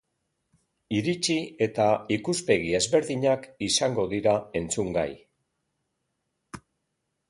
[0.99, 1.85] Iritzi eta
[2.17, 5.11] ikuspegi ezberdinak izango dira entzungai.